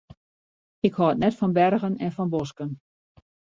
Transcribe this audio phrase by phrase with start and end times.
[0.87, 2.69] Ik hâld net fan bergen en fan bosken.